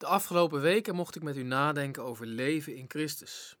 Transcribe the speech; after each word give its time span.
De 0.00 0.06
afgelopen 0.06 0.60
weken 0.60 0.94
mocht 0.94 1.16
ik 1.16 1.22
met 1.22 1.36
u 1.36 1.42
nadenken 1.42 2.02
over 2.02 2.26
leven 2.26 2.76
in 2.76 2.84
Christus. 2.88 3.56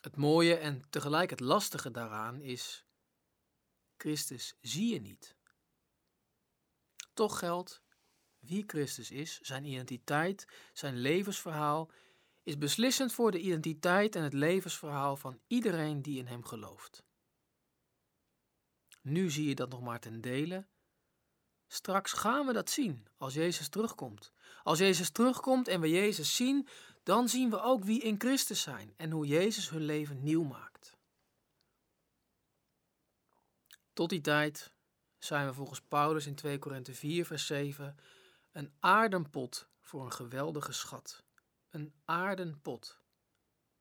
Het 0.00 0.16
mooie 0.16 0.54
en 0.54 0.82
tegelijk 0.90 1.30
het 1.30 1.40
lastige 1.40 1.90
daaraan 1.90 2.40
is: 2.40 2.84
Christus 3.96 4.56
zie 4.60 4.92
je 4.92 5.00
niet. 5.00 5.36
Toch 7.12 7.38
geldt, 7.38 7.82
wie 8.38 8.64
Christus 8.66 9.10
is, 9.10 9.40
zijn 9.40 9.64
identiteit, 9.64 10.46
zijn 10.72 10.96
levensverhaal, 10.96 11.90
is 12.42 12.58
beslissend 12.58 13.12
voor 13.12 13.30
de 13.30 13.40
identiteit 13.40 14.16
en 14.16 14.22
het 14.22 14.34
levensverhaal 14.34 15.16
van 15.16 15.40
iedereen 15.46 16.02
die 16.02 16.18
in 16.18 16.26
hem 16.26 16.44
gelooft. 16.44 17.04
Nu 19.00 19.30
zie 19.30 19.48
je 19.48 19.54
dat 19.54 19.70
nog 19.70 19.80
maar 19.80 20.00
ten 20.00 20.20
dele. 20.20 20.66
Straks 21.74 22.12
gaan 22.12 22.46
we 22.46 22.52
dat 22.52 22.70
zien 22.70 23.06
als 23.16 23.34
Jezus 23.34 23.68
terugkomt. 23.68 24.32
Als 24.62 24.78
Jezus 24.78 25.10
terugkomt 25.10 25.68
en 25.68 25.80
we 25.80 25.88
Jezus 25.88 26.36
zien, 26.36 26.68
dan 27.02 27.28
zien 27.28 27.50
we 27.50 27.60
ook 27.60 27.84
wie 27.84 28.00
in 28.00 28.20
Christus 28.20 28.62
zijn 28.62 28.94
en 28.96 29.10
hoe 29.10 29.26
Jezus 29.26 29.70
hun 29.70 29.84
leven 29.84 30.22
nieuw 30.22 30.42
maakt. 30.42 30.96
Tot 33.92 34.08
die 34.08 34.20
tijd 34.20 34.72
zijn 35.18 35.46
we 35.46 35.54
volgens 35.54 35.80
Paulus 35.80 36.26
in 36.26 36.34
2 36.34 36.58
Korinthe 36.58 36.94
4, 36.94 37.26
vers 37.26 37.46
7 37.46 37.98
een 38.52 38.72
aardenpot 38.80 39.68
voor 39.80 40.04
een 40.04 40.12
geweldige 40.12 40.72
schat. 40.72 41.24
Een 41.70 41.94
aardenpot. 42.04 43.00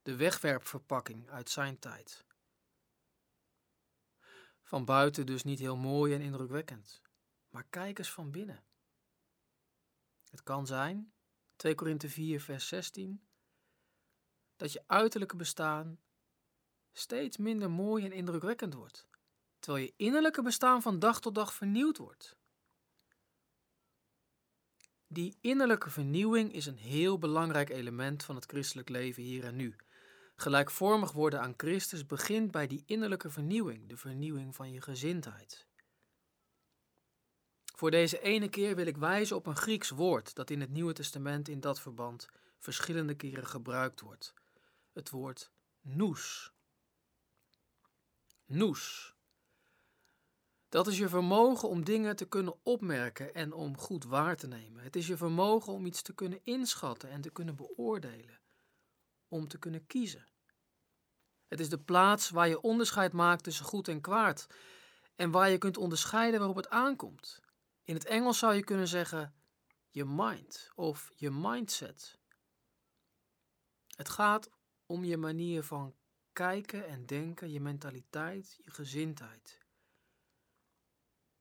De 0.02 0.16
wegwerpverpakking 0.16 1.30
uit 1.30 1.50
zijn 1.50 1.80
tijd. 1.80 2.26
Van 4.64 4.86
buiten 4.86 5.26
dus 5.26 5.44
niet 5.44 5.60
heel 5.60 5.78
mooi 5.78 6.14
en 6.14 6.22
indrukwekkend, 6.22 7.03
maar 7.54 7.66
kijk 7.70 7.98
eens 7.98 8.12
van 8.12 8.32
binnen. 8.32 8.64
Het 10.30 10.44
kan 10.44 10.68
zijn, 10.68 11.14
2 11.56 11.76
Korinthe 11.76 12.10
4, 12.10 12.42
vers 12.42 12.68
16, 12.68 13.28
dat 14.56 14.72
je 14.72 14.84
uiterlijke 14.88 15.36
bestaan 15.36 16.00
steeds 16.92 17.38
minder 17.38 17.72
mooi 17.72 18.06
en 18.06 18.12
indrukwekkend 18.12 18.74
wordt, 18.74 19.08
terwijl 19.60 19.86
je 19.86 19.94
innerlijke 19.96 20.42
bestaan 20.42 20.82
van 20.82 21.00
dag 21.00 21.22
tot 21.22 21.36
dag 21.36 21.54
vernieuwd 21.54 21.98
wordt. 21.98 22.38
Die 25.08 25.38
innerlijke 25.42 25.90
vernieuwing 25.90 26.54
is 26.54 26.66
een 26.66 26.78
heel 26.78 27.18
belangrijk 27.18 27.70
element 27.70 28.24
van 28.24 28.36
het 28.36 28.46
christelijk 28.46 28.90
leven 28.90 29.24
hier 29.24 29.44
en 29.44 29.56
nu. 29.56 29.76
Gelijkvormig 30.36 31.12
worden 31.12 31.42
aan 31.42 31.54
Christus 31.58 32.06
begint 32.06 32.52
bij 32.52 32.68
die 32.68 32.84
innerlijke 32.86 33.30
vernieuwing, 33.30 33.90
de 33.90 33.98
vernieuwing 33.98 34.56
van 34.56 34.72
je 34.72 34.82
gezindheid. 34.82 35.68
Voor 37.84 37.92
deze 37.92 38.22
ene 38.22 38.50
keer 38.50 38.76
wil 38.76 38.86
ik 38.86 38.98
wijzen 38.98 39.36
op 39.36 39.46
een 39.46 39.56
Grieks 39.56 39.90
woord 39.90 40.36
dat 40.36 40.50
in 40.50 40.62
het 40.62 40.70
Nieuwe 40.70 40.94
Testament 40.94 41.48
in 41.48 41.60
dat 41.60 41.80
verband 41.80 42.28
verschillende 42.58 43.16
keren 43.16 43.48
gebruikt 43.48 44.02
wordt. 44.02 44.34
Het 44.94 45.10
woord 45.10 45.52
nous. 45.82 46.52
Nous. 48.46 49.14
Dat 50.70 50.88
is 50.88 50.98
je 50.98 51.10
vermogen 51.10 51.70
om 51.70 51.84
dingen 51.84 52.16
te 52.16 52.26
kunnen 52.26 52.56
opmerken 52.62 53.34
en 53.34 53.54
om 53.54 53.78
goed 53.78 54.04
waar 54.04 54.36
te 54.36 54.48
nemen. 54.48 54.84
Het 54.84 54.96
is 54.96 55.08
je 55.08 55.18
vermogen 55.18 55.74
om 55.74 55.86
iets 55.86 56.02
te 56.02 56.14
kunnen 56.14 56.40
inschatten 56.44 57.10
en 57.10 57.22
te 57.22 57.32
kunnen 57.32 57.56
beoordelen. 57.56 58.40
Om 59.28 59.48
te 59.48 59.60
kunnen 59.60 59.88
kiezen. 59.88 60.28
Het 61.48 61.60
is 61.60 61.70
de 61.70 61.80
plaats 61.80 62.30
waar 62.30 62.48
je 62.48 62.62
onderscheid 62.62 63.14
maakt 63.14 63.44
tussen 63.44 63.66
goed 63.66 63.88
en 63.88 64.02
kwaad. 64.02 64.48
En 65.16 65.32
waar 65.32 65.50
je 65.50 65.58
kunt 65.58 65.78
onderscheiden 65.78 66.40
waarop 66.40 66.58
het 66.58 66.70
aankomt. 66.70 67.43
In 67.84 67.94
het 67.94 68.06
Engels 68.06 68.38
zou 68.38 68.54
je 68.54 68.64
kunnen 68.64 68.88
zeggen 68.88 69.36
je 69.90 70.06
mind 70.06 70.72
of 70.76 71.12
je 71.16 71.32
mindset. 71.32 72.20
Het 73.96 74.10
gaat 74.10 74.50
om 74.86 75.04
je 75.04 75.18
manier 75.18 75.64
van 75.64 75.96
kijken 76.34 76.88
en 76.88 77.06
denken, 77.06 77.52
je 77.52 77.60
mentaliteit, 77.60 78.60
je 78.64 78.72
gezindheid. 78.72 79.60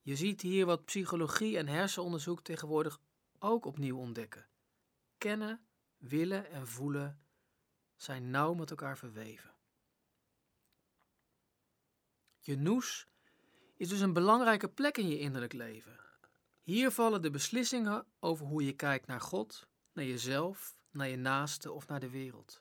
Je 0.00 0.17
ziet 0.17 0.41
hier 0.41 0.67
wat 0.67 0.84
psychologie 0.84 1.59
en 1.59 1.69
hersenonderzoek 1.69 2.43
tegenwoordig 2.43 3.00
ook 3.38 3.65
opnieuw 3.65 3.99
ontdekken. 3.99 4.47
Kennen, 5.19 5.67
willen 5.97 6.50
en 6.50 6.69
voelen 6.69 7.22
zijn 7.97 8.31
nauw 8.31 8.55
met 8.55 8.71
elkaar 8.71 8.99
verweven. 8.99 9.55
Je 12.38 12.56
noes 12.56 13.06
is 13.77 13.88
dus 13.88 14.00
een 14.00 14.12
belangrijke 14.12 14.69
plek 14.69 14.99
in 14.99 15.09
je 15.09 15.19
innerlijk 15.19 15.53
leven. 15.53 16.12
Hier 16.62 16.91
vallen 16.91 17.23
de 17.23 17.31
beslissingen 17.31 18.06
over 18.21 18.47
hoe 18.47 18.65
je 18.65 18.73
kijkt 18.73 19.06
naar 19.06 19.21
God, 19.21 19.69
naar 19.93 20.05
jezelf, 20.05 20.77
naar 20.91 21.09
je 21.09 21.17
naaste 21.17 21.73
of 21.73 21.87
naar 21.87 22.00
de 22.00 22.11
wereld. 22.11 22.61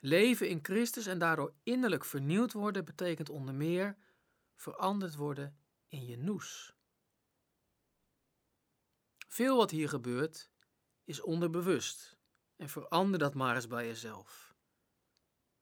Leven 0.00 0.48
in 0.48 0.58
Christus 0.62 1.06
en 1.06 1.18
daardoor 1.18 1.54
innerlijk 1.62 2.04
vernieuwd 2.04 2.52
worden 2.52 2.84
betekent 2.84 3.28
onder 3.28 3.54
meer 3.54 3.96
veranderd 4.54 5.14
worden 5.14 5.58
in 5.88 6.06
je 6.06 6.16
noes. 6.16 6.74
Veel 9.28 9.56
wat 9.56 9.70
hier 9.70 9.88
gebeurt 9.88 10.50
is 11.04 11.20
onderbewust 11.20 12.16
en 12.56 12.68
verander 12.68 13.18
dat 13.18 13.34
maar 13.34 13.54
eens 13.54 13.66
bij 13.66 13.86
jezelf. 13.86 14.54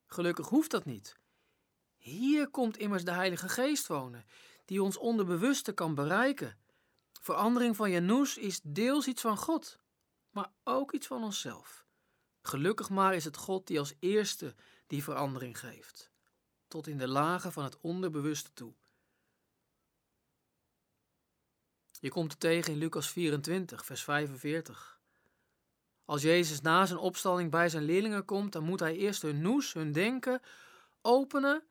Gelukkig 0.07 0.49
hoeft 0.49 0.71
dat 0.71 0.85
niet. 0.85 1.19
Hier 1.97 2.49
komt 2.51 2.77
immers 2.77 3.05
de 3.05 3.13
Heilige 3.13 3.49
Geest 3.49 3.87
wonen, 3.87 4.25
die 4.71 4.83
ons 4.83 4.97
onderbewuste 4.97 5.73
kan 5.73 5.95
bereiken. 5.95 6.59
Verandering 7.21 7.77
van 7.77 7.91
je 7.91 8.01
noes 8.01 8.37
is 8.37 8.61
deels 8.63 9.07
iets 9.07 9.23
van 9.23 9.37
God, 9.37 9.79
maar 10.31 10.53
ook 10.65 10.93
iets 10.93 11.07
van 11.07 11.23
onszelf. 11.23 11.87
Gelukkig 12.43 12.91
maar 12.91 13.15
is 13.15 13.25
het 13.25 13.37
God 13.37 13.67
die 13.67 13.79
als 13.79 13.95
eerste 13.99 14.55
die 14.87 15.03
verandering 15.03 15.59
geeft, 15.59 16.11
tot 16.69 16.87
in 16.87 16.99
de 16.99 17.09
lagen 17.09 17.53
van 17.53 17.65
het 17.65 17.81
onderbewuste 17.81 18.53
toe. 18.53 18.75
Je 22.01 22.11
komt 22.11 22.31
het 22.31 22.41
tegen 22.41 22.73
in 22.73 22.79
Lucas 22.79 23.11
24, 23.11 23.85
vers 23.85 24.05
45. 24.05 25.01
Als 26.05 26.23
Jezus 26.23 26.61
na 26.61 26.87
zijn 26.87 26.99
opstanding 26.99 27.51
bij 27.51 27.69
zijn 27.69 27.85
leerlingen 27.85 28.25
komt, 28.25 28.53
dan 28.53 28.65
moet 28.65 28.81
hij 28.81 28.97
eerst 28.97 29.23
hun 29.23 29.41
noes, 29.41 29.73
hun 29.73 29.93
denken, 29.93 30.41
openen 31.01 31.65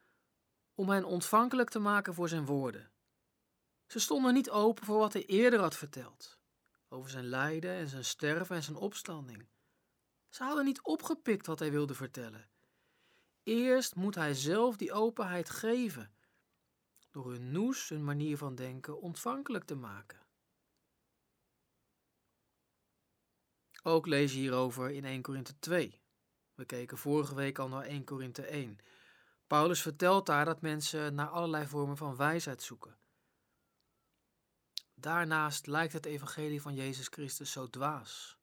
om 0.80 0.90
hen 0.90 1.04
ontvankelijk 1.04 1.70
te 1.70 1.80
maken 1.80 2.14
voor 2.14 2.30
zijn 2.30 2.46
woorden. 2.46 2.89
Ze 3.90 4.00
stonden 4.00 4.34
niet 4.34 4.50
open 4.50 4.86
voor 4.86 4.98
wat 4.98 5.14
hij 5.14 5.26
eerder 5.26 5.60
had 5.60 5.76
verteld, 5.76 6.40
over 6.90 7.10
zijn 7.10 7.26
lijden 7.26 7.72
en 7.72 7.88
zijn 7.88 8.06
sterven 8.06 8.56
en 8.56 8.64
zijn 8.64 8.78
opstanding. 8.78 9.48
Ze 10.30 10.44
hadden 10.44 10.66
niet 10.66 10.82
opgepikt 10.82 11.46
wat 11.46 11.60
hij 11.60 11.72
wilde 11.72 11.94
vertellen. 11.94 12.50
Eerst 13.44 13.96
moet 13.96 14.16
hij 14.16 14.34
zelf 14.34 14.78
die 14.78 14.92
openheid 14.92 15.50
geven, 15.50 16.14
door 17.12 17.32
hun 17.32 17.52
noes, 17.52 17.90
hun 17.90 18.04
manier 18.04 18.38
van 18.38 18.56
denken, 18.56 19.02
ontvankelijk 19.02 19.64
te 19.64 19.76
maken. 19.76 20.20
Ook 23.84 24.08
lees 24.08 24.34
je 24.34 24.40
hierover 24.40 24.90
in 24.90 25.06
1 25.06 25.22
Korinthe 25.22 25.60
2. 25.60 26.02
We 26.54 26.66
keken 26.66 26.98
vorige 26.98 27.36
week 27.36 27.60
al 27.60 27.68
naar 27.68 27.86
1 27.86 28.04
Korinthe 28.04 28.46
1. 28.46 28.78
Paulus 29.48 29.82
vertelt 29.82 30.26
daar 30.26 30.46
dat 30.46 30.62
mensen 30.62 31.16
naar 31.16 31.30
allerlei 31.30 31.68
vormen 31.68 31.98
van 31.98 32.16
wijsheid 32.16 32.62
zoeken. 32.62 32.98
Daarnaast 35.00 35.68
lijkt 35.68 35.94
het 35.94 36.06
evangelie 36.06 36.62
van 36.62 36.76
Jezus 36.76 37.08
Christus 37.08 37.52
zo 37.52 37.70
dwaas. 37.70 38.38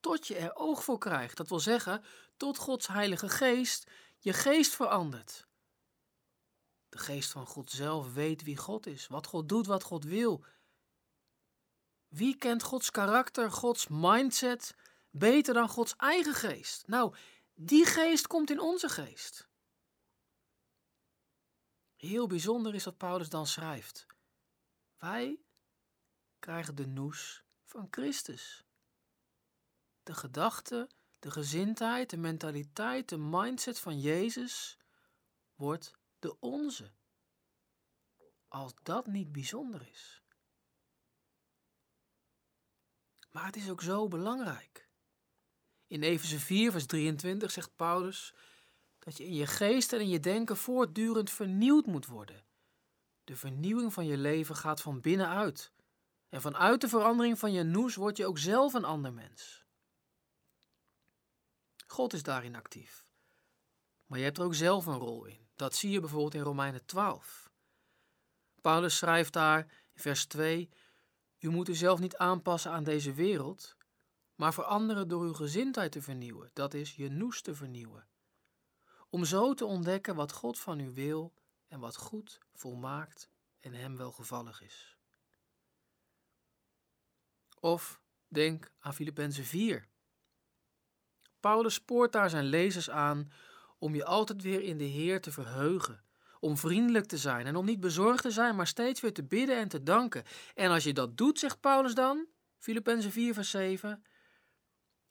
Tot 0.00 0.26
je 0.26 0.36
er 0.36 0.54
oog 0.54 0.84
voor 0.84 0.98
krijgt, 0.98 1.36
dat 1.36 1.48
wil 1.48 1.60
zeggen, 1.60 2.04
tot 2.36 2.58
Gods 2.58 2.86
Heilige 2.86 3.28
Geest 3.28 3.90
je 4.18 4.32
geest 4.32 4.74
verandert. 4.74 5.46
De 6.88 6.98
geest 6.98 7.30
van 7.30 7.46
God 7.46 7.70
zelf 7.70 8.14
weet 8.14 8.42
wie 8.42 8.56
God 8.56 8.86
is, 8.86 9.06
wat 9.06 9.26
God 9.26 9.48
doet, 9.48 9.66
wat 9.66 9.82
God 9.82 10.04
wil. 10.04 10.44
Wie 12.08 12.36
kent 12.36 12.62
Gods 12.62 12.90
karakter, 12.90 13.50
Gods 13.50 13.86
mindset 13.88 14.74
beter 15.10 15.54
dan 15.54 15.68
Gods 15.68 15.96
eigen 15.96 16.34
geest? 16.34 16.86
Nou, 16.86 17.14
die 17.54 17.84
geest 17.84 18.26
komt 18.26 18.50
in 18.50 18.60
onze 18.60 18.88
geest. 18.88 19.48
Heel 21.96 22.26
bijzonder 22.26 22.74
is 22.74 22.84
wat 22.84 22.96
Paulus 22.96 23.28
dan 23.28 23.46
schrijft. 23.46 24.06
Wij 24.98 25.40
krijgen 26.38 26.74
de 26.74 26.86
noes 26.86 27.44
van 27.64 27.88
Christus. 27.90 28.64
De 30.02 30.14
gedachte, 30.14 30.90
de 31.18 31.30
gezindheid, 31.30 32.10
de 32.10 32.16
mentaliteit, 32.16 33.08
de 33.08 33.18
mindset 33.18 33.78
van 33.78 34.00
Jezus 34.00 34.78
wordt 35.54 35.98
de 36.18 36.40
onze. 36.40 36.92
Als 38.48 38.74
dat 38.82 39.06
niet 39.06 39.32
bijzonder 39.32 39.88
is. 39.88 40.22
Maar 43.30 43.46
het 43.46 43.56
is 43.56 43.70
ook 43.70 43.82
zo 43.82 44.08
belangrijk. 44.08 44.88
In 45.86 46.02
Efeze 46.02 46.38
4, 46.40 46.70
vers 46.70 46.86
23 46.86 47.50
zegt 47.50 47.76
Paulus 47.76 48.34
dat 48.98 49.16
je 49.16 49.24
in 49.24 49.34
je 49.34 49.46
geest 49.46 49.92
en 49.92 50.00
in 50.00 50.08
je 50.08 50.20
denken 50.20 50.56
voortdurend 50.56 51.30
vernieuwd 51.30 51.86
moet 51.86 52.06
worden. 52.06 52.45
De 53.26 53.36
vernieuwing 53.36 53.92
van 53.92 54.06
je 54.06 54.16
leven 54.16 54.56
gaat 54.56 54.80
van 54.80 55.00
binnenuit. 55.00 55.72
En 56.28 56.40
vanuit 56.40 56.80
de 56.80 56.88
verandering 56.88 57.38
van 57.38 57.52
je 57.52 57.62
noes 57.62 57.94
word 57.94 58.16
je 58.16 58.26
ook 58.26 58.38
zelf 58.38 58.74
een 58.74 58.84
ander 58.84 59.12
mens. 59.12 59.64
God 61.86 62.12
is 62.12 62.22
daarin 62.22 62.56
actief. 62.56 63.06
Maar 64.06 64.18
je 64.18 64.24
hebt 64.24 64.38
er 64.38 64.44
ook 64.44 64.54
zelf 64.54 64.86
een 64.86 64.98
rol 64.98 65.24
in. 65.24 65.48
Dat 65.54 65.74
zie 65.74 65.90
je 65.90 66.00
bijvoorbeeld 66.00 66.34
in 66.34 66.40
Romeinen 66.40 66.86
12. 66.86 67.50
Paulus 68.60 68.96
schrijft 68.96 69.32
daar 69.32 69.60
in 69.92 70.00
vers 70.00 70.26
2: 70.26 70.70
U 71.38 71.48
moet 71.48 71.68
uzelf 71.68 71.98
niet 71.98 72.16
aanpassen 72.16 72.70
aan 72.70 72.84
deze 72.84 73.12
wereld, 73.12 73.76
maar 74.34 74.54
veranderen 74.54 75.08
door 75.08 75.22
uw 75.22 75.34
gezindheid 75.34 75.92
te 75.92 76.02
vernieuwen, 76.02 76.50
dat 76.52 76.74
is 76.74 76.96
je 76.96 77.08
noes 77.08 77.42
te 77.42 77.54
vernieuwen. 77.54 78.08
Om 79.08 79.24
zo 79.24 79.54
te 79.54 79.64
ontdekken 79.64 80.14
wat 80.14 80.32
God 80.32 80.58
van 80.58 80.80
u 80.80 80.90
wil 80.90 81.34
en 81.68 81.80
wat 81.80 81.96
goed, 81.96 82.40
volmaakt 82.54 83.30
en 83.60 83.72
hem 83.72 83.96
welgevallig 83.96 84.62
is. 84.62 84.96
Of 87.60 88.00
denk 88.28 88.70
aan 88.78 88.94
Filippenzen 88.94 89.44
4. 89.44 89.88
Paulus 91.40 91.74
spoort 91.74 92.12
daar 92.12 92.30
zijn 92.30 92.44
lezers 92.44 92.90
aan 92.90 93.32
om 93.78 93.94
je 93.94 94.04
altijd 94.04 94.42
weer 94.42 94.62
in 94.62 94.78
de 94.78 94.84
Heer 94.84 95.20
te 95.20 95.32
verheugen, 95.32 96.04
om 96.40 96.56
vriendelijk 96.56 97.06
te 97.06 97.18
zijn 97.18 97.46
en 97.46 97.56
om 97.56 97.64
niet 97.64 97.80
bezorgd 97.80 98.22
te 98.22 98.30
zijn, 98.30 98.56
maar 98.56 98.66
steeds 98.66 99.00
weer 99.00 99.12
te 99.12 99.24
bidden 99.24 99.56
en 99.56 99.68
te 99.68 99.82
danken. 99.82 100.24
En 100.54 100.70
als 100.70 100.84
je 100.84 100.92
dat 100.92 101.16
doet, 101.16 101.38
zegt 101.38 101.60
Paulus 101.60 101.94
dan, 101.94 102.26
Filippenzen 102.58 103.12
4 103.12 103.34
vers 103.34 103.50
7, 103.50 104.04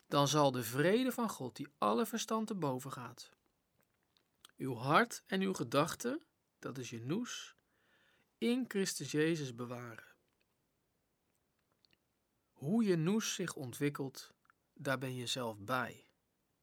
dan 0.07 0.27
zal 0.27 0.51
de 0.51 0.63
vrede 0.63 1.11
van 1.11 1.29
God, 1.29 1.55
die 1.55 1.67
alle 1.77 2.05
verstand 2.05 2.47
te 2.47 2.55
boven 2.55 2.91
gaat, 2.91 3.29
uw 4.57 4.75
hart 4.75 5.23
en 5.25 5.41
uw 5.41 5.53
gedachten, 5.53 6.25
dat 6.65 6.77
is 6.77 6.89
je 6.89 7.01
noes, 7.01 7.55
in 8.37 8.65
Christus 8.67 9.11
Jezus 9.11 9.55
bewaren. 9.55 10.15
Hoe 12.51 12.83
je 12.83 12.95
noes 12.95 13.33
zich 13.33 13.55
ontwikkelt, 13.55 14.33
daar 14.73 14.97
ben 14.97 15.15
je 15.15 15.27
zelf 15.27 15.59
bij. 15.59 16.09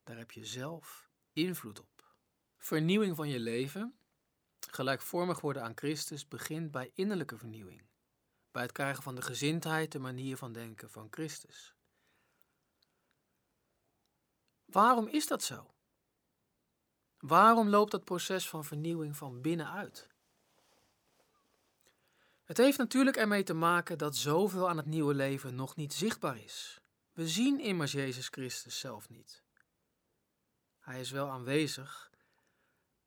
Daar 0.04 0.16
heb 0.16 0.30
je 0.30 0.44
zelf 0.44 1.10
invloed 1.32 1.80
op. 1.80 2.14
Vernieuwing 2.58 3.16
van 3.16 3.28
je 3.28 3.40
leven, 3.40 3.94
gelijkvormig 4.58 5.40
worden 5.40 5.62
aan 5.62 5.76
Christus, 5.76 6.28
begint 6.28 6.70
bij 6.70 6.90
innerlijke 6.94 7.38
vernieuwing. 7.38 7.82
Bij 8.50 8.62
het 8.62 8.72
krijgen 8.72 9.02
van 9.02 9.14
de 9.14 9.22
gezindheid, 9.22 9.92
de 9.92 9.98
manier 9.98 10.36
van 10.36 10.52
denken 10.52 10.90
van 10.90 11.08
Christus. 11.10 11.74
Waarom 14.64 15.08
is 15.08 15.26
dat 15.26 15.42
zo? 15.42 15.74
Waarom 17.22 17.68
loopt 17.68 17.90
dat 17.90 18.04
proces 18.04 18.48
van 18.48 18.64
vernieuwing 18.64 19.16
van 19.16 19.40
binnenuit? 19.40 20.08
Het 22.44 22.56
heeft 22.56 22.78
natuurlijk 22.78 23.16
ermee 23.16 23.42
te 23.42 23.54
maken 23.54 23.98
dat 23.98 24.16
zoveel 24.16 24.68
aan 24.68 24.76
het 24.76 24.86
nieuwe 24.86 25.14
leven 25.14 25.54
nog 25.54 25.76
niet 25.76 25.92
zichtbaar 25.92 26.38
is. 26.38 26.80
We 27.12 27.28
zien 27.28 27.60
immers 27.60 27.92
Jezus 27.92 28.28
Christus 28.28 28.78
zelf 28.78 29.08
niet. 29.08 29.42
Hij 30.78 31.00
is 31.00 31.10
wel 31.10 31.28
aanwezig, 31.30 32.10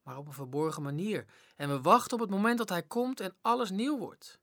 maar 0.02 0.18
op 0.18 0.28
een 0.28 0.34
verborgen 0.34 0.84
manier. 0.84 1.26
En 1.56 1.70
we 1.70 1.82
wachten 1.82 2.14
op 2.14 2.20
het 2.20 2.30
moment 2.30 2.58
dat 2.58 2.70
Hij 2.70 2.84
komt 2.84 3.20
en 3.20 3.36
alles 3.42 3.70
nieuw 3.70 3.98
wordt. 3.98 4.40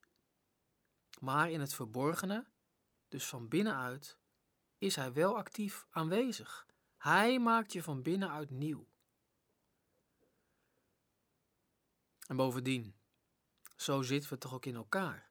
Maar 1.21 1.51
in 1.51 1.61
het 1.61 1.75
verborgene, 1.75 2.47
dus 3.09 3.27
van 3.27 3.49
binnenuit, 3.49 4.19
is 4.79 4.97
Hij 4.97 5.13
wel 5.13 5.37
actief 5.37 5.87
aanwezig. 5.91 6.67
Hij 6.97 7.39
maakt 7.39 7.73
je 7.73 7.83
van 7.83 8.03
binnenuit 8.03 8.51
nieuw. 8.51 8.91
En 12.33 12.39
bovendien, 12.39 12.95
zo 13.77 14.03
zitten 14.03 14.31
we 14.31 14.39
toch 14.39 14.55
ook 14.55 14.67
in 14.67 14.75
elkaar. 14.75 15.31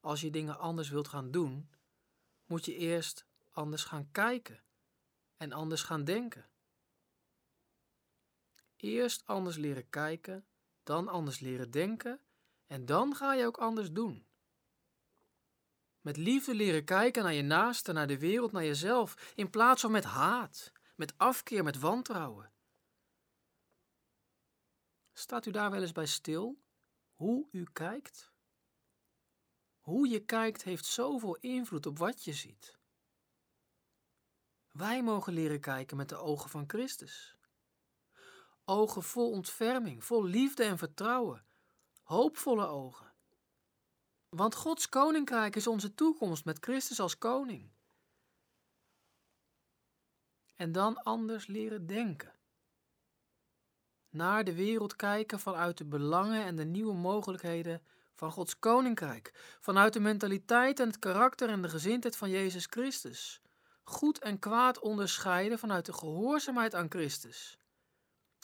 Als 0.00 0.20
je 0.20 0.30
dingen 0.30 0.58
anders 0.58 0.88
wilt 0.88 1.08
gaan 1.08 1.30
doen, 1.30 1.70
moet 2.46 2.64
je 2.64 2.76
eerst 2.76 3.26
anders 3.50 3.84
gaan 3.84 4.10
kijken 4.10 4.62
en 5.36 5.52
anders 5.52 5.82
gaan 5.82 6.04
denken. 6.04 6.48
Eerst 8.76 9.26
anders 9.26 9.56
leren 9.56 9.88
kijken, 9.88 10.46
dan 10.82 11.08
anders 11.08 11.40
leren 11.40 11.70
denken 11.70 12.20
en 12.66 12.86
dan 12.86 13.14
ga 13.14 13.34
je 13.34 13.46
ook 13.46 13.58
anders 13.58 13.92
doen. 13.92 14.26
Met 16.00 16.16
liefde 16.16 16.54
leren 16.54 16.84
kijken 16.84 17.22
naar 17.22 17.34
je 17.34 17.42
naaste, 17.42 17.92
naar 17.92 18.06
de 18.06 18.18
wereld, 18.18 18.52
naar 18.52 18.64
jezelf, 18.64 19.32
in 19.34 19.50
plaats 19.50 19.80
van 19.80 19.90
met 19.90 20.04
haat, 20.04 20.72
met 20.94 21.14
afkeer, 21.16 21.62
met 21.62 21.78
wantrouwen. 21.78 22.53
Staat 25.24 25.46
u 25.46 25.50
daar 25.50 25.70
wel 25.70 25.80
eens 25.80 25.92
bij 25.92 26.06
stil? 26.06 26.62
Hoe 27.12 27.48
u 27.50 27.66
kijkt? 27.72 28.32
Hoe 29.78 30.08
je 30.08 30.24
kijkt 30.24 30.62
heeft 30.62 30.84
zoveel 30.84 31.36
invloed 31.36 31.86
op 31.86 31.98
wat 31.98 32.24
je 32.24 32.32
ziet. 32.32 32.78
Wij 34.70 35.02
mogen 35.02 35.32
leren 35.32 35.60
kijken 35.60 35.96
met 35.96 36.08
de 36.08 36.16
ogen 36.16 36.50
van 36.50 36.64
Christus. 36.66 37.36
Ogen 38.64 39.02
vol 39.02 39.30
ontferming, 39.30 40.04
vol 40.04 40.24
liefde 40.24 40.64
en 40.64 40.78
vertrouwen, 40.78 41.46
hoopvolle 42.02 42.66
ogen. 42.66 43.14
Want 44.28 44.54
Gods 44.54 44.88
koninkrijk 44.88 45.56
is 45.56 45.66
onze 45.66 45.94
toekomst 45.94 46.44
met 46.44 46.64
Christus 46.64 47.00
als 47.00 47.18
koning. 47.18 47.72
En 50.54 50.72
dan 50.72 51.02
anders 51.02 51.46
leren 51.46 51.86
denken. 51.86 52.43
Naar 54.14 54.44
de 54.44 54.54
wereld 54.54 54.96
kijken 54.96 55.40
vanuit 55.40 55.78
de 55.78 55.84
belangen 55.84 56.44
en 56.44 56.56
de 56.56 56.64
nieuwe 56.64 56.94
mogelijkheden 56.94 57.82
van 58.14 58.32
Gods 58.32 58.58
koninkrijk, 58.58 59.56
vanuit 59.60 59.92
de 59.92 60.00
mentaliteit 60.00 60.80
en 60.80 60.86
het 60.86 60.98
karakter 60.98 61.48
en 61.48 61.62
de 61.62 61.68
gezindheid 61.68 62.16
van 62.16 62.30
Jezus 62.30 62.66
Christus 62.70 63.42
goed 63.84 64.18
en 64.18 64.38
kwaad 64.38 64.78
onderscheiden 64.78 65.58
vanuit 65.58 65.86
de 65.86 65.92
gehoorzaamheid 65.92 66.74
aan 66.74 66.90
Christus. 66.90 67.58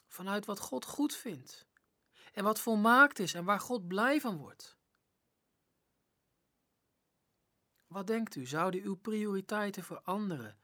Vanuit 0.08 0.46
wat 0.46 0.58
God 0.58 0.84
goed 0.84 1.14
vindt. 1.14 1.66
En 2.32 2.44
wat 2.44 2.60
volmaakt 2.60 3.18
is 3.18 3.34
en 3.34 3.44
waar 3.44 3.60
God 3.60 3.88
blij 3.88 4.20
van 4.20 4.36
wordt. 4.36 4.78
Wat 7.86 8.06
denkt 8.06 8.34
u, 8.34 8.46
zouden 8.46 8.82
uw 8.82 8.96
prioriteiten 8.96 9.82
veranderen 9.82 10.58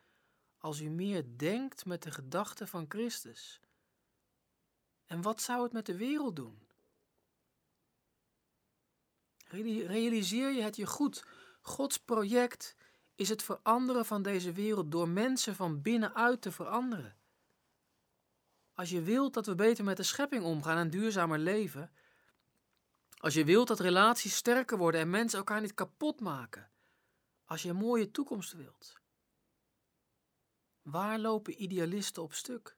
als 0.58 0.80
u 0.80 0.88
meer 0.88 1.24
denkt 1.36 1.84
met 1.84 2.02
de 2.02 2.10
gedachten 2.10 2.68
van 2.68 2.84
Christus? 2.88 3.60
En 5.06 5.22
wat 5.22 5.40
zou 5.40 5.62
het 5.62 5.72
met 5.72 5.86
de 5.86 5.96
wereld 5.96 6.36
doen? 6.36 6.68
Realiseer 9.86 10.52
je 10.52 10.62
het 10.62 10.76
je 10.76 10.86
goed? 10.86 11.24
Gods 11.60 11.98
project 11.98 12.76
is 13.14 13.28
het 13.28 13.42
veranderen 13.42 14.06
van 14.06 14.22
deze 14.22 14.52
wereld 14.52 14.90
door 14.90 15.08
mensen 15.08 15.54
van 15.54 15.82
binnenuit 15.82 16.40
te 16.40 16.52
veranderen. 16.52 17.16
Als 18.74 18.90
je 18.90 19.02
wilt 19.02 19.34
dat 19.34 19.46
we 19.46 19.54
beter 19.54 19.84
met 19.84 19.96
de 19.96 20.02
schepping 20.02 20.44
omgaan 20.44 20.78
en 20.78 20.90
duurzamer 20.90 21.38
leven, 21.38 21.92
als 23.16 23.34
je 23.34 23.44
wilt 23.44 23.68
dat 23.68 23.80
relaties 23.80 24.36
sterker 24.36 24.78
worden 24.78 25.00
en 25.00 25.10
mensen 25.10 25.38
elkaar 25.38 25.60
niet 25.60 25.74
kapot 25.74 26.20
maken, 26.20 26.70
als 27.44 27.62
je 27.62 27.68
een 27.68 27.76
mooie 27.76 28.10
toekomst 28.10 28.52
wilt. 28.52 29.00
Waar 30.82 31.18
lopen 31.18 31.62
idealisten 31.62 32.22
op 32.22 32.32
stuk? 32.32 32.75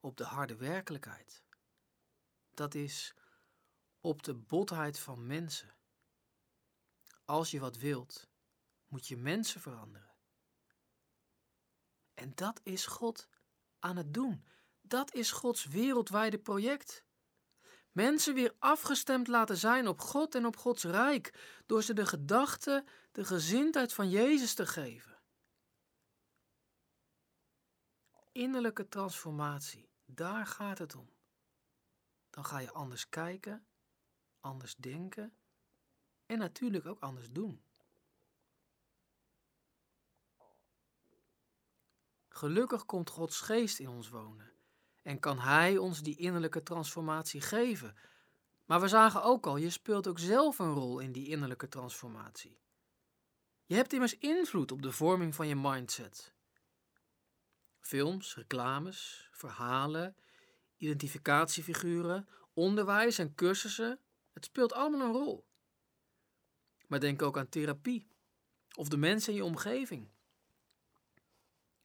Op 0.00 0.16
de 0.16 0.24
harde 0.24 0.56
werkelijkheid. 0.56 1.42
Dat 2.54 2.74
is 2.74 3.14
op 4.00 4.22
de 4.22 4.34
botheid 4.34 4.98
van 4.98 5.26
mensen. 5.26 5.76
Als 7.24 7.50
je 7.50 7.60
wat 7.60 7.76
wilt, 7.76 8.28
moet 8.86 9.08
je 9.08 9.16
mensen 9.16 9.60
veranderen. 9.60 10.14
En 12.14 12.32
dat 12.34 12.60
is 12.62 12.86
God 12.86 13.28
aan 13.78 13.96
het 13.96 14.14
doen. 14.14 14.44
Dat 14.80 15.14
is 15.14 15.30
Gods 15.30 15.64
wereldwijde 15.64 16.38
project. 16.38 17.04
Mensen 17.92 18.34
weer 18.34 18.54
afgestemd 18.58 19.28
laten 19.28 19.56
zijn 19.56 19.88
op 19.88 20.00
God 20.00 20.34
en 20.34 20.46
op 20.46 20.56
Gods 20.56 20.84
rijk, 20.84 21.34
door 21.66 21.82
ze 21.82 21.92
de 21.92 22.06
gedachte, 22.06 22.84
de 23.12 23.24
gezindheid 23.24 23.92
van 23.92 24.10
Jezus 24.10 24.54
te 24.54 24.66
geven. 24.66 25.17
Innerlijke 28.38 28.88
transformatie, 28.88 29.88
daar 30.04 30.46
gaat 30.46 30.78
het 30.78 30.94
om. 30.94 31.10
Dan 32.30 32.44
ga 32.44 32.58
je 32.58 32.72
anders 32.72 33.08
kijken, 33.08 33.66
anders 34.40 34.76
denken 34.76 35.32
en 36.26 36.38
natuurlijk 36.38 36.86
ook 36.86 37.00
anders 37.00 37.32
doen. 37.32 37.62
Gelukkig 42.28 42.84
komt 42.84 43.10
Gods 43.10 43.40
geest 43.40 43.78
in 43.78 43.88
ons 43.88 44.08
wonen 44.08 44.52
en 45.02 45.18
kan 45.18 45.38
Hij 45.38 45.76
ons 45.78 46.02
die 46.02 46.16
innerlijke 46.16 46.62
transformatie 46.62 47.40
geven. 47.40 47.96
Maar 48.64 48.80
we 48.80 48.88
zagen 48.88 49.22
ook 49.22 49.46
al, 49.46 49.56
je 49.56 49.70
speelt 49.70 50.06
ook 50.06 50.18
zelf 50.18 50.58
een 50.58 50.72
rol 50.72 50.98
in 50.98 51.12
die 51.12 51.28
innerlijke 51.28 51.68
transformatie. 51.68 52.60
Je 53.64 53.74
hebt 53.74 53.92
immers 53.92 54.18
invloed 54.18 54.72
op 54.72 54.82
de 54.82 54.92
vorming 54.92 55.34
van 55.34 55.48
je 55.48 55.56
mindset. 55.56 56.36
Films, 57.80 58.34
reclames, 58.34 59.28
verhalen, 59.32 60.16
identificatiefiguren, 60.76 62.28
onderwijs 62.52 63.18
en 63.18 63.34
cursussen, 63.34 64.00
het 64.32 64.44
speelt 64.44 64.72
allemaal 64.72 65.00
een 65.00 65.12
rol. 65.12 65.46
Maar 66.86 67.00
denk 67.00 67.22
ook 67.22 67.38
aan 67.38 67.48
therapie 67.48 68.08
of 68.74 68.88
de 68.88 68.96
mensen 68.96 69.32
in 69.32 69.38
je 69.38 69.44
omgeving. 69.44 70.08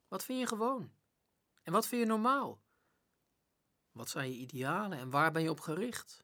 Wat 0.07 0.23
vind 0.23 0.39
je 0.39 0.47
gewoon? 0.47 0.91
En 1.63 1.71
wat 1.71 1.87
vind 1.87 2.01
je 2.01 2.07
normaal? 2.07 2.61
Wat 3.91 4.09
zijn 4.09 4.31
je 4.31 4.37
idealen 4.37 4.97
en 4.97 5.09
waar 5.09 5.31
ben 5.31 5.41
je 5.41 5.49
op 5.49 5.59
gericht? 5.59 6.23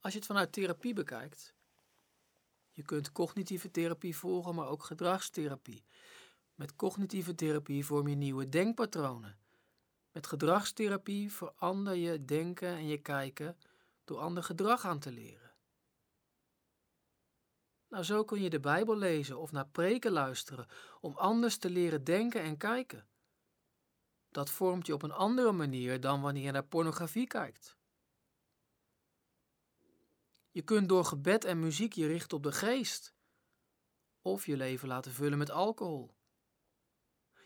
Als 0.00 0.12
je 0.12 0.18
het 0.18 0.28
vanuit 0.28 0.52
therapie 0.52 0.94
bekijkt, 0.94 1.54
je 2.70 2.82
kunt 2.82 3.12
cognitieve 3.12 3.70
therapie 3.70 4.16
volgen, 4.16 4.54
maar 4.54 4.68
ook 4.68 4.84
gedragstherapie. 4.84 5.84
Met 6.54 6.76
cognitieve 6.76 7.34
therapie 7.34 7.84
vorm 7.84 8.08
je 8.08 8.16
nieuwe 8.16 8.48
denkpatronen. 8.48 9.38
Met 10.12 10.26
gedragstherapie 10.26 11.32
verander 11.32 11.94
je 11.94 12.24
denken 12.24 12.68
en 12.68 12.86
je 12.86 12.98
kijken 12.98 13.58
door 14.04 14.18
ander 14.18 14.42
gedrag 14.42 14.84
aan 14.84 14.98
te 14.98 15.12
leren. 15.12 15.52
Nou, 17.88 18.04
zo 18.04 18.24
kun 18.24 18.42
je 18.42 18.50
de 18.50 18.60
Bijbel 18.60 18.96
lezen 18.96 19.38
of 19.38 19.52
naar 19.52 19.66
preken 19.66 20.12
luisteren 20.12 20.66
om 21.00 21.16
anders 21.16 21.56
te 21.56 21.70
leren 21.70 22.04
denken 22.04 22.40
en 22.40 22.56
kijken. 22.56 23.06
Dat 24.30 24.50
vormt 24.50 24.86
je 24.86 24.94
op 24.94 25.02
een 25.02 25.12
andere 25.12 25.52
manier 25.52 26.00
dan 26.00 26.20
wanneer 26.20 26.44
je 26.44 26.50
naar 26.50 26.64
pornografie 26.64 27.26
kijkt. 27.26 27.76
Je 30.50 30.62
kunt 30.62 30.88
door 30.88 31.04
gebed 31.04 31.44
en 31.44 31.60
muziek 31.60 31.92
je 31.92 32.06
richten 32.06 32.36
op 32.36 32.42
de 32.42 32.52
geest, 32.52 33.14
of 34.22 34.46
je 34.46 34.56
leven 34.56 34.88
laten 34.88 35.12
vullen 35.12 35.38
met 35.38 35.50
alcohol. 35.50 36.14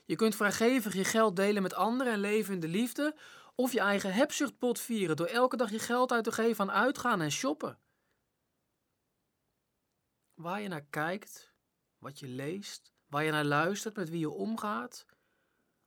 Je 0.08 0.16
kunt 0.16 0.36
vrijgevig 0.36 0.94
je 0.94 1.04
geld 1.04 1.36
delen 1.36 1.62
met 1.62 1.74
anderen 1.74 2.12
en 2.12 2.20
leven 2.20 2.54
in 2.54 2.60
de 2.60 2.68
liefde, 2.68 3.16
of 3.54 3.72
je 3.72 3.80
eigen 3.80 4.12
hebzuchtpot 4.12 4.80
vieren 4.80 5.16
door 5.16 5.26
elke 5.26 5.56
dag 5.56 5.70
je 5.70 5.78
geld 5.78 6.12
uit 6.12 6.24
te 6.24 6.32
geven 6.32 6.70
aan 6.70 6.76
uitgaan 6.76 7.20
en 7.20 7.30
shoppen. 7.30 7.78
Waar 10.34 10.60
je 10.60 10.68
naar 10.68 10.84
kijkt, 10.90 11.54
wat 11.98 12.18
je 12.18 12.28
leest, 12.28 12.92
waar 13.06 13.24
je 13.24 13.30
naar 13.30 13.44
luistert, 13.44 13.96
met 13.96 14.08
wie 14.08 14.18
je 14.18 14.30
omgaat, 14.30 15.06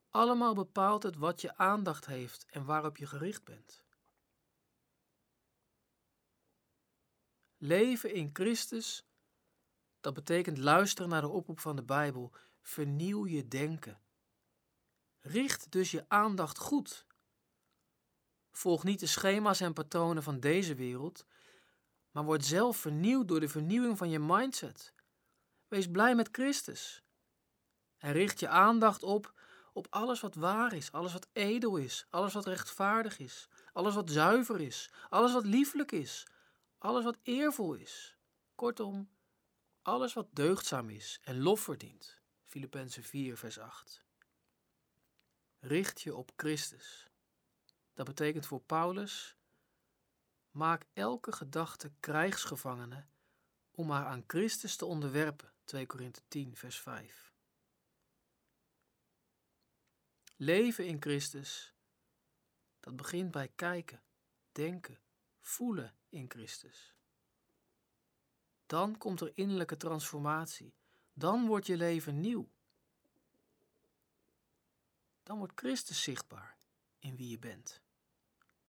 allemaal 0.09 0.53
bepaalt 0.53 1.03
het 1.03 1.15
wat 1.15 1.41
je 1.41 1.57
aandacht 1.57 2.05
heeft 2.05 2.45
en 2.49 2.65
waarop 2.65 2.97
je 2.97 3.05
gericht 3.05 3.43
bent. 3.43 3.83
Leven 7.57 8.13
in 8.13 8.29
Christus, 8.33 9.05
dat 9.99 10.13
betekent 10.13 10.57
luisteren 10.57 11.09
naar 11.09 11.21
de 11.21 11.27
oproep 11.27 11.59
van 11.59 11.75
de 11.75 11.83
Bijbel. 11.83 12.33
Vernieuw 12.61 13.27
je 13.27 13.47
denken. 13.47 14.01
Richt 15.21 15.71
dus 15.71 15.91
je 15.91 16.05
aandacht 16.07 16.57
goed. 16.57 17.05
Volg 18.51 18.83
niet 18.83 18.99
de 18.99 19.05
schema's 19.05 19.59
en 19.59 19.73
patronen 19.73 20.23
van 20.23 20.39
deze 20.39 20.75
wereld, 20.75 21.25
maar 22.11 22.23
word 22.23 22.45
zelf 22.45 22.77
vernieuwd 22.77 23.27
door 23.27 23.39
de 23.39 23.49
vernieuwing 23.49 23.97
van 23.97 24.09
je 24.09 24.19
mindset. 24.19 24.93
Wees 25.67 25.87
blij 25.87 26.15
met 26.15 26.29
Christus. 26.31 27.03
En 27.97 28.11
richt 28.11 28.39
je 28.39 28.47
aandacht 28.47 29.03
op, 29.03 29.33
op 29.73 29.87
alles 29.89 30.19
wat 30.19 30.35
waar 30.35 30.73
is, 30.73 30.91
alles 30.91 31.13
wat 31.13 31.27
edel 31.33 31.77
is, 31.77 32.05
alles 32.09 32.33
wat 32.33 32.45
rechtvaardig 32.45 33.19
is, 33.19 33.49
alles 33.73 33.95
wat 33.95 34.09
zuiver 34.09 34.61
is, 34.61 34.91
alles 35.09 35.33
wat 35.33 35.45
lieflijk 35.45 35.91
is, 35.91 36.27
alles 36.77 37.03
wat 37.03 37.17
eervol 37.23 37.73
is. 37.73 38.17
Kortom, 38.55 39.09
alles 39.81 40.13
wat 40.13 40.27
deugdzaam 40.33 40.89
is 40.89 41.19
en 41.23 41.41
lof 41.41 41.59
verdient. 41.59 42.19
Filippenzen 42.43 43.03
4, 43.03 43.37
vers 43.37 43.59
8. 43.59 44.05
Richt 45.63 46.01
je 46.01 46.15
op 46.15 46.31
Christus. 46.35 47.09
Dat 47.93 48.05
betekent 48.05 48.45
voor 48.45 48.61
Paulus: 48.61 49.37
maak 50.51 50.85
elke 50.93 51.31
gedachte 51.31 51.91
krijgsgevangene 51.99 53.05
om 53.71 53.89
haar 53.89 54.05
aan 54.05 54.23
Christus 54.27 54.75
te 54.75 54.85
onderwerpen. 54.85 55.53
2 55.63 55.85
Korinthe 55.85 56.21
10, 56.27 56.55
vers 56.55 56.79
5. 56.79 57.33
Leven 60.35 60.85
in 60.85 61.01
Christus, 61.01 61.75
dat 62.79 62.95
begint 62.95 63.31
bij 63.31 63.47
kijken, 63.55 64.03
denken, 64.51 64.99
voelen 65.39 65.95
in 66.09 66.29
Christus. 66.29 66.95
Dan 68.65 68.97
komt 68.97 69.21
er 69.21 69.31
innerlijke 69.33 69.77
transformatie. 69.77 70.75
Dan 71.13 71.47
wordt 71.47 71.65
je 71.65 71.77
leven 71.77 72.19
nieuw. 72.19 72.51
Dan 75.31 75.39
wordt 75.39 75.59
Christus 75.59 76.03
zichtbaar 76.03 76.57
in 76.99 77.15
wie 77.15 77.29
je 77.29 77.39
bent. 77.39 77.80